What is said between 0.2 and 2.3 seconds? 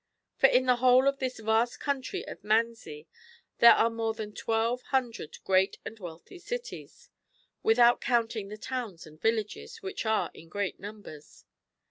For in the whole of this vast country